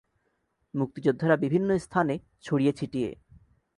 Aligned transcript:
মুক্তিযোদ্ধারা 0.73 1.35
বিভিন্ন 1.35 1.69
স্থানে 1.77 2.15
ছড়িয়ে-ছিটিয়ে। 2.41 3.09